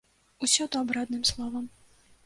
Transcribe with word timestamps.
Усё 0.47 0.65
добра, 0.77 0.97
адным 1.07 1.23
словам! 1.33 1.73